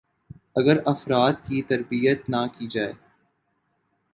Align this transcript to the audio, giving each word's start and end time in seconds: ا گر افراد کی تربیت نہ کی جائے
ا 0.57 0.61
گر 0.65 0.77
افراد 0.85 1.35
کی 1.45 1.57
تربیت 1.69 2.19
نہ 2.29 2.41
کی 2.55 2.65
جائے 2.67 2.93